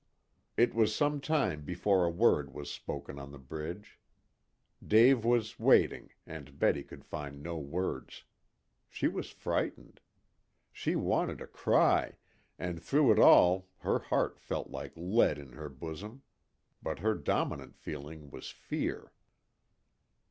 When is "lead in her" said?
14.95-15.69